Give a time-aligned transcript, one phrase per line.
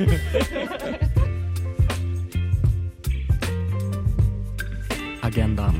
[5.22, 5.74] Agendaen.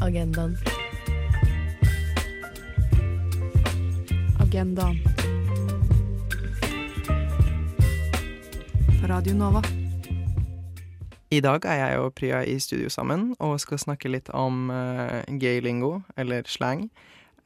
[0.00, 0.58] Agendaen.
[4.40, 4.98] Agendaen.
[9.00, 9.62] På Radio Nova.
[11.30, 15.20] I dag er jeg og Priya i studio sammen og skal snakke litt om uh,
[15.28, 16.90] gay-lingo, eller slang.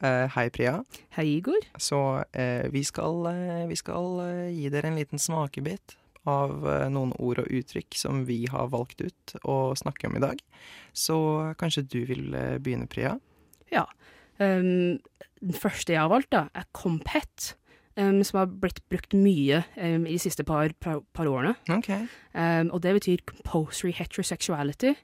[0.01, 0.79] Eh, hei, Priya.
[1.13, 1.61] Hei, Igor.
[1.77, 1.99] Så
[2.33, 5.97] eh, vi skal, eh, vi skal gi dere en liten smakebit
[6.29, 10.41] av noen ord og uttrykk som vi har valgt ut å snakke om i dag.
[10.93, 11.17] Så
[11.61, 12.27] kanskje du vil
[12.61, 13.15] begynne, Priya?
[13.73, 13.87] Ja.
[14.37, 15.01] Um,
[15.41, 17.55] den første jeg har valgt, da, er compet.
[18.01, 21.53] Um, som har blitt brukt mye um, i de siste par, par, par årene.
[21.69, 22.07] Okay.
[22.33, 24.95] Um, og det betyr compulsory heterosexuality.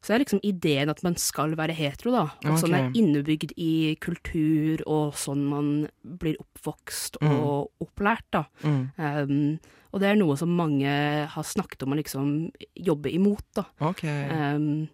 [0.00, 2.24] Så det er liksom ideen at man skal være hetero, da.
[2.46, 5.70] At sånn er innebygd i kultur, og sånn man
[6.02, 7.32] blir oppvokst Mm.
[7.42, 8.44] og opplært, da.
[8.62, 9.58] Mm.
[9.92, 10.86] Og det er noe som mange
[11.32, 12.30] har snakket om å liksom
[12.76, 13.64] jobbe imot, da.
[13.80, 14.04] Ok.
[14.04, 14.88] Um,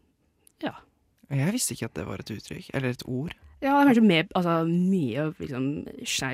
[1.33, 3.33] Jeg visste ikke at det var et uttrykk, eller et ord.
[3.63, 5.67] Ja, kanskje mer, altså, mye liksom,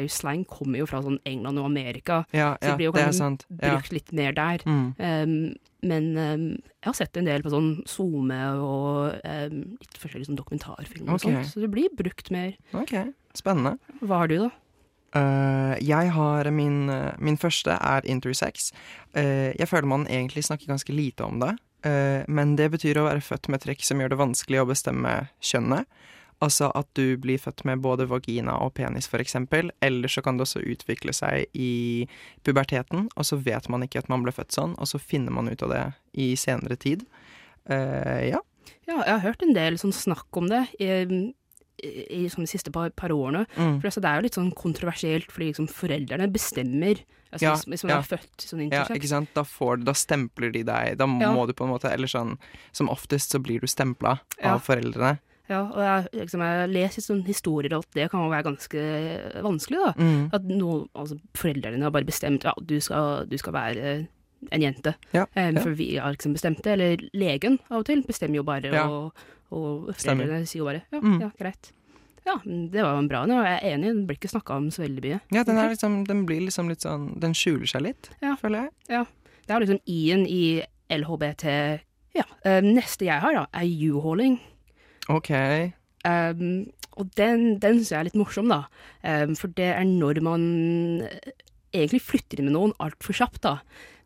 [0.08, 3.30] slang kommer jo fra sånn England og Amerika, Ja, så det ja blir jo kanskje.
[3.50, 3.74] Ja.
[3.74, 4.64] brukt litt mer der.
[4.64, 4.86] Mm.
[4.96, 5.34] Um,
[5.88, 6.46] men um,
[6.80, 11.18] jeg har sett en del på sånn SoMe og um, litt forskjellige sånn dokumentarfilmer okay.
[11.18, 12.56] og sånt, så det blir brukt mer.
[12.72, 12.96] Ok,
[13.36, 13.76] spennende.
[14.00, 14.50] Hva har du, da?
[15.16, 16.90] Uh, jeg har min,
[17.20, 18.72] min første er intersex.
[19.16, 21.54] Uh, jeg føler man egentlig snakker ganske lite om det.
[21.86, 25.18] uh, men det betyr å være født med trekk som gjør det vanskelig å bestemme
[25.44, 25.88] kjønnet.
[26.44, 29.72] Altså at du blir født med både vagina og penis, eksempel.
[29.82, 32.06] Eller så kan det også utvikle seg i
[32.46, 35.50] puberteten, og så vet man ikke at man ble født sånn, og så finner man
[35.50, 35.82] ut av det
[36.14, 37.02] i senere tid.
[37.68, 38.40] Uh, ja.
[38.88, 40.88] Ja, jeg har hørt en del sånn snakk om det i,
[41.82, 41.90] i,
[42.22, 43.44] i sånn de siste par, par årene.
[43.58, 43.80] Mm.
[43.80, 47.02] For altså, det er jo litt sånn kontroversielt, fordi liksom foreldrene bestemmer.
[47.28, 47.98] Altså, Ja, hvis, man ja.
[47.98, 49.34] er født sånn Ja, ikke sant?
[49.36, 50.94] Da, får, da stempler de deg.
[50.96, 51.32] Da Ja.
[51.34, 52.38] må du på en måte Eller sånn
[52.72, 55.18] Som oftest så blir du stempla av foreldrene.
[55.48, 58.82] Ja, og jeg, liksom, jeg har lest historier historier at det kan være ganske
[59.44, 59.92] vanskelig, da.
[59.96, 60.28] Mm.
[60.36, 63.94] At noen, altså, foreldrene har bare bestemt ja, du skal, du skal være
[64.52, 64.92] en jente.
[65.16, 65.62] Ja, um, ja.
[65.64, 66.74] For vi har liksom bestemt det.
[66.76, 68.84] Eller legen av og til bestemmer jo bare, Ja.
[68.88, 69.16] og,
[69.50, 70.44] og Stemmer.
[70.46, 71.20] sier jo bare ja, Mm.
[71.24, 71.72] ja, greit.
[72.28, 74.68] Ja, det var en bra en, og jeg er enig, den blir ikke snakka om
[74.70, 75.20] så veldig mye.
[75.32, 78.34] Ja, den, er liksom, den blir liksom litt sånn Den skjuler seg litt, Ja.
[78.36, 79.06] føler jeg.
[79.48, 81.44] Det er liksom i-en i LHBT.
[82.14, 82.24] Ja.
[82.44, 84.38] Um, neste jeg har, da, er U-hauling.
[85.08, 85.30] OK.
[86.06, 88.64] Um, og den, den syns jeg er litt morsom, da.
[89.02, 90.42] Um, for det er når man
[91.06, 91.30] eh,
[91.74, 93.58] egentlig flytter inn med noen altfor kjapt, da.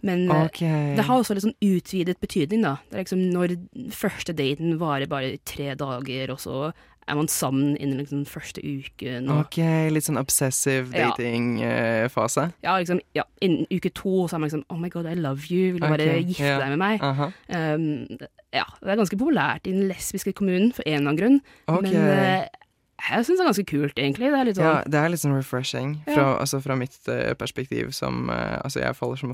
[0.02, 0.96] Men okay.
[0.98, 2.76] det har også litt sånn utvidet betydning, da.
[2.90, 3.54] Det er liksom når
[3.94, 6.72] første daten varer bare tre dager, og så
[7.08, 9.30] er man sammen innen liksom første uken.
[9.30, 9.58] Og, OK,
[9.94, 11.10] litt sånn obsessive Ja.
[11.10, 12.50] dating-fase.
[12.62, 15.50] Ja, liksom, ja, innen uke to så er man liksom Oh my god, I love
[15.50, 15.72] you.
[15.72, 16.60] Vil du bare gifte yeah.
[16.62, 17.02] deg med meg?
[17.02, 17.32] Aha.
[17.48, 18.06] Um,
[18.52, 21.38] ja, det er ganske populært i den lesbiske kommunen, for en eller annen grunn.
[21.66, 21.92] Okay.
[21.92, 22.62] Men eh,
[23.02, 24.28] jeg syns det er ganske kult, egentlig.
[24.30, 26.26] Det er litt sånn Ja, det er litt sånn refreshing fra, Ja.
[26.38, 29.32] altså fra mitt uh, perspektiv som uh, Altså, jeg faller som,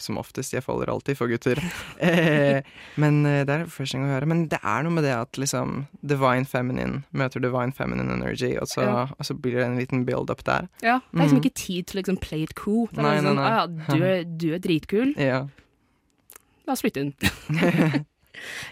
[0.00, 1.60] som oftest, jeg faller alltid for gutter.
[2.00, 2.62] eh,
[2.96, 4.28] men uh, det er refreshing å høre.
[4.30, 8.70] Men det er noe med det at liksom Divine Feminine møter Divine Feminine Energy, og
[8.72, 9.02] så, Ja.
[9.12, 10.70] og så blir det en liten build-up der.
[10.80, 11.44] Ja, det er liksom mm.
[11.44, 12.88] ikke tid til å liksom play it cool.
[12.88, 13.84] Det er Nei, liksom, nei, sånn, nei.
[13.84, 15.42] ah, ja, du, er, du er dritkul, Ja.
[16.64, 17.12] la oss flytte inn.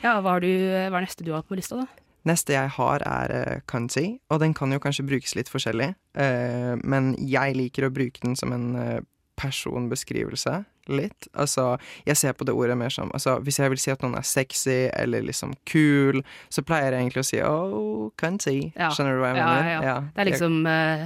[0.05, 0.51] ja, hva, er du,
[0.91, 1.87] hva er neste du har på lista, da?
[2.29, 5.95] Neste jeg har, er uh, kanji, og den kan jo kanskje brukes litt forskjellig.
[6.19, 8.99] eh, men jeg liker å bruke den som en eh,
[9.39, 10.65] personbeskrivelse.
[10.89, 11.29] Litt.
[11.37, 11.77] Altså,
[12.09, 14.25] jeg ser på det ordet mer som altså, Hvis jeg vil si at noen er
[14.25, 18.71] sexy eller liksom kul, så pleier jeg egentlig å si oh, kanji.
[18.73, 18.89] Ja.
[18.97, 19.85] Skjønner du hva jeg Ja, mener?
[19.85, 21.05] ja, Det er liksom uh,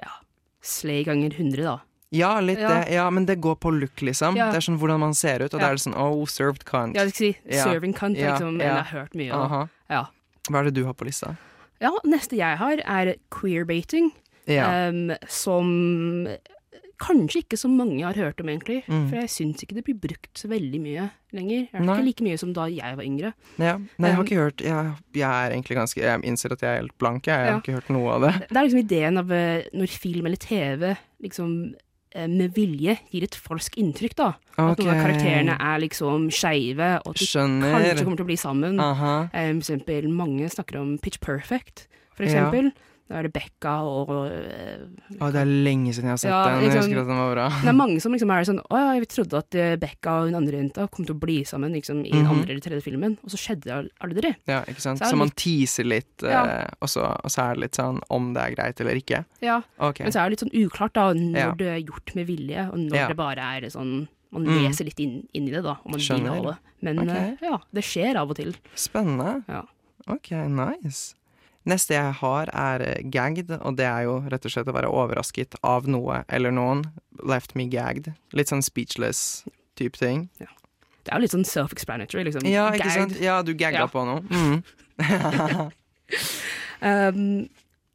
[0.00, 0.14] ja,
[0.64, 1.76] slay ganger 100, da.
[2.14, 2.68] Ja, litt Ja.
[2.80, 2.92] det.
[2.94, 4.36] Ja, men det går på look, liksom.
[4.38, 4.50] Ja.
[4.54, 6.94] Det er sånn hvordan man ser ut, og da er det sånn oh, served cunt.
[6.96, 9.32] Ja, jeg skal si serving cunt, liksom, jeg har hørt mye.
[9.34, 9.62] Aha.
[9.90, 10.04] Ja.
[10.48, 11.36] Hva er det du har på lista?
[11.82, 14.12] ja, neste jeg har, er queerbaiting,
[14.46, 14.88] Ja.
[14.88, 16.28] Um, som
[17.04, 18.82] kanskje ikke så mange har hørt om, egentlig.
[18.86, 19.08] Mm.
[19.10, 21.66] For jeg syns ikke det blir brukt så veldig mye lenger.
[21.72, 21.82] Jeg.
[21.82, 23.32] Ikke like mye som da jeg var yngre.
[23.58, 23.74] ja.
[23.98, 26.80] Nei, jeg har ikke hørt jeg, jeg er egentlig ganske Jeg innser at jeg er
[26.82, 27.34] helt blank, jeg.
[27.36, 27.52] Jeg Ja.
[27.52, 28.32] har ikke hørt noe av det.
[28.48, 31.74] Det er liksom ideen av eh, når film eller TV liksom
[32.28, 34.28] med vilje gir et falskt inntrykk, da.
[34.56, 37.72] At noen av karakterene er liksom skeive, og at de Skjønner.
[37.74, 38.78] kanskje kommer til å bli sammen.
[39.32, 42.50] Eh, for eksempel, mange snakker om Pitch Perfect, for Ja.
[43.06, 44.78] Da er det Becka og eh,
[45.20, 46.54] Å, det er lenge siden jeg har sett Ja, den.
[46.62, 47.48] Jeg liksom- husker at den var bra.
[47.60, 49.50] Det er mange som liksom er sånn Å ja, jeg trodde at
[49.82, 52.30] Becka og hun andre jenta kom til å bli sammen liksom, i den Mhm.
[52.32, 54.34] andre eller tredje filmen, og så skjedde det aldri.
[54.48, 54.98] Ja, ikke sant?
[55.00, 56.66] Så Så man man teaser litt, eh, Ja.
[56.80, 59.24] og, så, og så er det litt sånn om det er greit eller ikke.
[59.42, 60.04] Ja, Okay.
[60.04, 61.52] Men så er det litt sånn uklart da når Ja.
[61.52, 64.64] det er gjort med vilje, og når det bare er sånn Man Mm.
[64.66, 66.34] leser litt inn, inn i det, da, og man Skjønner.
[66.34, 66.58] vil ha det.
[66.82, 67.16] Men okay.
[67.30, 68.52] eh, ja, det skjer av og til.
[68.74, 69.44] Spennende.
[69.48, 69.62] Ja.
[70.08, 71.14] Ok, nice.
[71.66, 74.90] Neste jeg har er eh, gagged, og det er jo rett og slett å være
[74.92, 76.82] overrasket av noe eller noen.
[77.24, 78.10] Left me gagged.
[78.36, 79.44] Litt sånn speechless
[79.80, 80.26] type ting.
[80.38, 82.44] Det er jo litt sånn self-explanatory, liksom.
[82.48, 83.10] Ja, ikke Gagged.
[83.14, 83.20] sant?
[83.20, 83.86] Ja, du gagga Ja.
[83.92, 84.20] på noe.
[84.28, 85.72] Mm.
[86.84, 87.46] Um,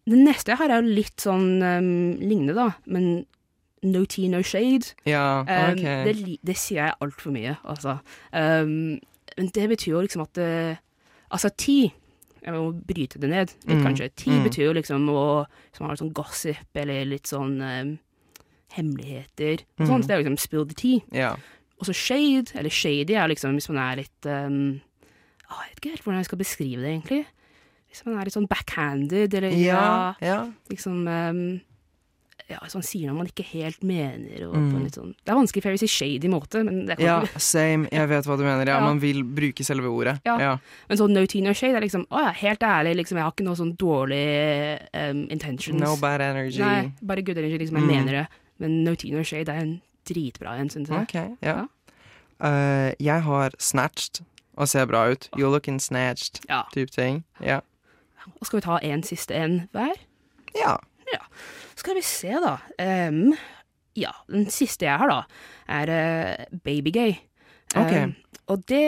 [0.10, 3.26] det neste jeg har, er jo litt sånn um, lignende, da, men
[3.86, 4.96] no tea, no shade.
[5.06, 8.00] ja, Um, det, det sier jeg altfor mye, altså.
[8.34, 8.98] Um,
[9.38, 10.52] men det betyr jo liksom at det,
[11.30, 11.92] Altså, tea
[12.44, 14.10] Jeg må bryte det ned litt, Mm, kanskje.
[14.16, 14.44] Tea mm.
[14.48, 17.96] betyr jo liksom å liksom, ha litt sånn gossip eller litt sånn um,
[18.76, 19.66] hemmeligheter.
[19.80, 19.88] Mm.
[19.88, 21.02] Sånn, så Det er liksom spill the tea.
[21.16, 21.34] Ja.
[21.80, 24.80] Og så shade, eller shady, er liksom hvis man er litt um,
[25.50, 27.26] å, Jeg vet ikke helt hvordan jeg skal beskrive det, egentlig.
[27.90, 30.44] Hvis man er litt sånn backhanded, eller Ja, ja.
[30.70, 31.44] liksom um,
[32.50, 34.90] Ja, sånn sier noe man ikke helt mener, og på Mm.
[34.90, 37.88] sånn Det er vanskelig for jeg vil si shady måte, men det Ja, same.
[37.92, 38.66] Jeg vet hva du mener.
[38.66, 38.86] Ja, Ja.
[38.86, 40.20] Man vil bruke selve ordet.
[40.26, 40.38] Ja.
[40.40, 40.58] Ja.
[40.90, 43.32] Men sånn no tea, no shade er liksom Å ja, helt ærlig, liksom, jeg har
[43.32, 45.80] ikke noe sånn dårlig um, intentions.
[45.80, 46.58] No bad energy.
[46.60, 47.88] Nei, bare good energy, liksom, jeg Mm.
[47.88, 48.28] mener det.
[48.60, 51.02] Men no tea, no shade er en dritbra en, syns jeg.
[51.04, 51.68] Okay, ja.
[52.42, 54.22] Uh, jeg har snatched
[54.58, 55.30] og ser bra ut.
[55.38, 56.64] You looking snatched, Ja.
[56.74, 57.24] type ting.
[57.42, 57.62] Ja.
[58.42, 59.94] Og skal vi ta en siste en hver?
[60.56, 60.78] Ja.
[61.14, 61.20] ja.
[61.80, 62.58] Skal vi se, da.
[63.10, 63.34] Um,
[64.00, 65.22] ja, den siste jeg har, da,
[65.80, 67.16] er uh, babygay.
[67.76, 67.94] Ok.
[67.96, 68.16] Um,
[68.50, 68.86] og det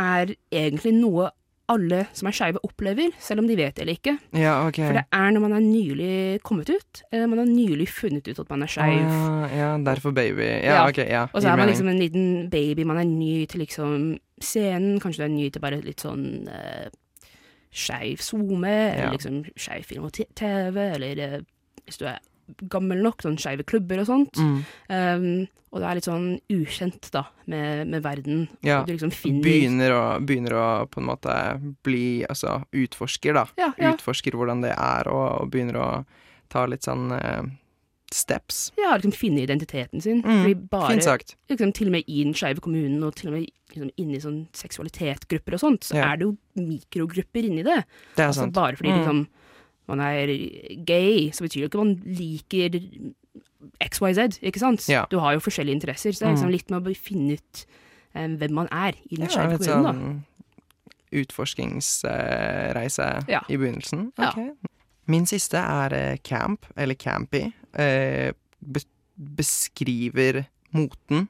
[0.00, 1.28] er egentlig noe
[1.70, 4.16] alle som er skeive opplever, selv om de vet det eller ikke.
[4.34, 4.88] Ja, okay.
[4.88, 8.40] For det er når man er nylig kommet ut, eller man har nylig funnet ut
[8.42, 9.04] at man er skeiv.
[9.04, 10.48] ja, ja, derfor baby.
[10.48, 10.88] Ja, Ja.
[10.88, 11.26] ok, ja.
[11.32, 11.70] Og så er man mening.
[11.70, 15.62] liksom en liten baby, man er ny til liksom scenen, kanskje du er ny til
[15.62, 16.90] bare litt sånn uh,
[17.70, 21.40] skeiv SoMe, eller liksom skeiv film og TV, eller eh,
[21.90, 22.20] hvis du er
[22.70, 24.38] gammel nok, sånn skeive klubber og sånt.
[24.38, 24.60] mm.
[24.90, 28.48] Um, og det er litt sånn ukjent, da, med, med verden.
[28.66, 28.80] Ja.
[28.82, 31.34] Du liksom finner Begynner å, begynner å på en måte
[31.86, 33.44] bli Altså utforsker, da.
[33.60, 33.92] Ja, ja.
[33.94, 35.88] Utforsker hvordan det er, og, og begynner å
[36.50, 37.46] ta litt sånn uh,
[38.10, 38.72] steps.
[38.82, 40.24] ja, liksom finne identiteten sin.
[40.26, 41.36] Mm, Fordi bare, Fint sagt.
[41.48, 44.40] liksom, til og med i den skeive kommunen, og til og med liksom, inni sånn
[44.58, 46.10] seksualitetsgrupper og sånt, så Ja.
[46.10, 47.84] er det jo mikrogrupper inni det.
[48.16, 48.52] Det er Altså, sant.
[48.58, 48.98] bare fordi Mm.
[49.04, 49.28] liksom,
[49.90, 50.26] man er
[50.86, 52.70] gay, så betyr det ikke at man liker
[53.84, 54.80] XYZ, ikke sant?
[54.88, 55.02] Ja.
[55.10, 56.52] Du har jo forskjellige interesser, så det er liksom Mm.
[56.56, 57.54] litt med å finne ut
[58.14, 59.92] um, hvem man er i den Ja, skeive litt kommunen, da.
[59.92, 60.24] sånn
[61.20, 63.40] utforskingsreise Ja.
[63.48, 64.12] i begynnelsen.
[64.18, 64.32] Ja.
[65.06, 67.52] Min siste er uh, camp, eller campy.
[67.78, 68.80] Uh, be
[69.36, 71.28] beskriver moten.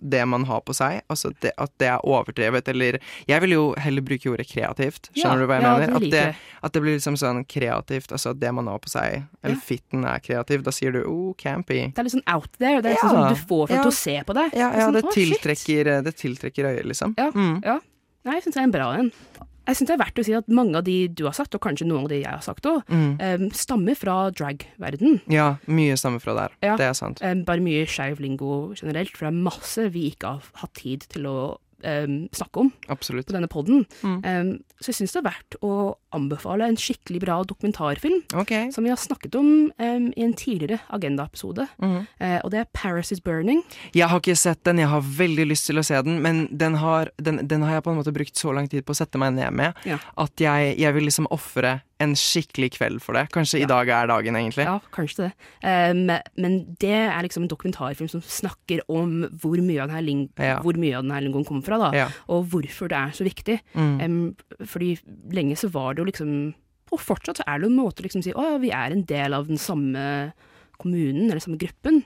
[0.00, 1.00] Det man har på seg.
[1.10, 5.08] Altså det, at det er overdrevet, eller Jeg vil jo heller bruke ordet kreativt.
[5.16, 5.96] Skjønner Ja, du hva jeg ja, mener?
[5.96, 6.22] At det,
[6.62, 8.12] at det blir liksom sånn kreativt.
[8.14, 9.64] Altså at det man har på seg, eller Ja.
[9.64, 10.62] fitten er kreativ.
[10.62, 11.80] Da sier du oh, campy.
[11.92, 13.82] Det er litt sånn out there, det er liksom Ja, sånn du får folk ja.
[13.82, 14.50] til å se på deg.
[14.54, 17.14] Ja, Det ja sånn, det, «Å, tiltrekker, det tiltrekker øyet, liksom.
[17.18, 17.30] Ja.
[17.34, 17.60] Mm.
[18.24, 19.12] Nei, jeg syns det er en bra en.
[19.68, 21.60] Jeg syns det er verdt å si at mange av de du har sagt, og
[21.60, 23.50] kanskje noen av de jeg har sagt òg, Mm.
[23.52, 25.20] stammer fra drag-verden.
[25.28, 26.54] Ja, mye stammer fra der.
[26.64, 26.76] Ja.
[26.80, 27.20] Det er sant.
[27.22, 31.04] Um, bare mye skeiv lingo generelt, for det er masse vi ikke har hatt tid
[31.12, 33.26] til å um, snakke om Absolutt.
[33.28, 33.84] på denne poden.
[34.02, 34.18] Mm.
[34.24, 35.72] Um, så jeg syns det er verdt å
[36.14, 38.70] anbefale en skikkelig bra dokumentarfilm, okay.
[38.72, 39.48] som vi har snakket om
[39.78, 42.06] um, i en tidligere agendaepisode, Mm.
[42.20, 43.62] uh, og det er Paris is Burning.
[43.94, 46.74] Jeg har ikke sett den, jeg har veldig lyst til å se den, men den
[46.80, 49.18] har, den, den har jeg på en måte brukt så lang tid på å sette
[49.18, 49.98] meg ned med, Ja.
[50.16, 53.24] at jeg, jeg vil liksom ofre en skikkelig kveld for det.
[53.34, 53.64] Kanskje Ja.
[53.64, 54.64] i dag er dagen, egentlig.
[54.64, 55.32] Ja, kanskje det.
[55.64, 60.60] Um, men det er liksom en dokumentarfilm som snakker om hvor mye av denne, Ja.
[60.62, 62.08] denne lingoen kommer fra, da, Ja.
[62.28, 63.60] og hvorfor det er så viktig.
[63.74, 64.00] Mm.
[64.00, 64.98] Um, fordi
[65.32, 66.54] lenge så var det jo liksom
[66.90, 68.92] Og fortsatt så er det jo en måte å liksom si å ja, vi er
[68.92, 70.32] en del av den samme
[70.78, 72.02] kommunen, eller samme gruppen.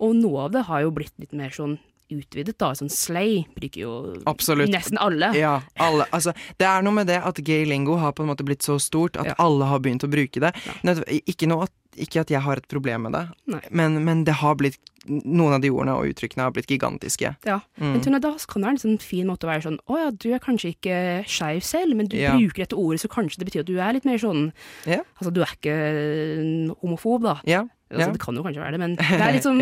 [0.00, 1.78] Og noe av det har jo blitt litt mer sånn
[2.12, 2.72] utvidet, da.
[2.76, 3.92] Sånn slay bruker jo
[4.26, 4.70] Absolutt.
[4.72, 5.32] nesten alle.
[5.38, 8.44] Ja, alle, altså, det er noe med det at gay lingo har på en måte
[8.46, 9.34] blitt så stort at Ja.
[9.38, 10.52] alle har begynt å bruke det.
[10.84, 10.94] Ja.
[11.26, 13.28] Ikke, noe ikke at jeg har et problem med det,
[13.70, 17.34] men, men det har blitt noen av de ordene og uttrykkene har blitt gigantiske.
[17.44, 17.58] Ja.
[17.78, 18.00] Mm.
[18.00, 20.10] Men og da kan det være en sånn fin måte å være sånn Å ja,
[20.10, 20.96] du er kanskje ikke
[21.28, 24.06] skeiv selv, men du bruker dette ordet, så kanskje det betyr at du er litt
[24.08, 24.46] mer sånn
[24.88, 25.02] Ja.
[25.20, 27.36] Altså, du er ikke homofob, da.
[27.48, 28.12] Ja, Altså.
[28.16, 29.60] Det kan jo kanskje være det, men det er litt sånn.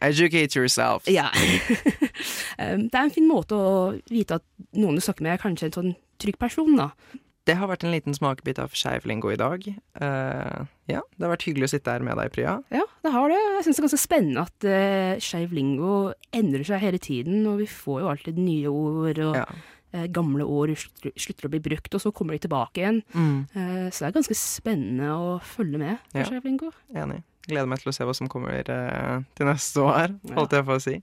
[0.00, 1.06] Educate yourself.
[1.08, 1.30] Ja.
[2.60, 3.70] um, det er en fin måte å
[4.10, 4.44] vite at
[4.76, 6.90] noen du snakker med, er kanskje en sånn trygg person, da.
[7.46, 9.62] det har vært en liten smakebit av skeivlingo i dag.
[10.00, 12.56] Uh, ja, det har vært hyggelig å sitte her med deg, Priya.
[12.74, 13.38] Ja, det har det.
[13.38, 15.92] Jeg syns det er ganske spennende at uh, skeiv lingo
[16.34, 19.46] endrer seg hele tiden, og vi får jo alltid nye ord, og Ja.
[19.94, 22.98] eh, gamle ord slutter, slutter å bli brukt, og så kommer de tilbake igjen.
[23.14, 23.46] Mm,
[23.94, 26.24] så det er ganske spennende å følge med Ja.
[26.26, 27.22] skeiv enig.
[27.46, 30.76] Gleder meg til å se hva som kommer eh, til neste år, holdt jeg på
[30.76, 30.96] å si.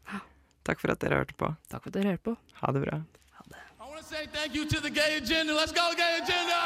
[0.68, 1.50] Takk for at dere hørte på.
[1.72, 2.38] Takk for at dere hørte på.
[2.62, 3.00] Ha det bra.
[3.00, 5.54] I want to say thank you to the gay agenda.
[5.54, 6.60] Let's go, gay agenda!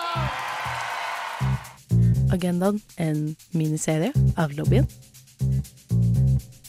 [2.33, 4.87] Agendaen, en miniserie av lobbyen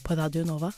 [0.07, 0.73] på Radio Nova.